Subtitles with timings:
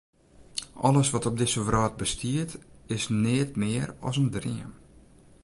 [0.73, 2.51] Alles wat op dizze wrâld bestiet,
[2.95, 4.71] is neat mear as in dream.